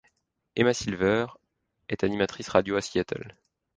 [0.55, 1.27] Emma Silver
[1.87, 3.37] est animatrice radio à Seattle.